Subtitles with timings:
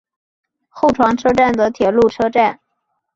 [0.69, 2.59] 厚床车站的铁路车站。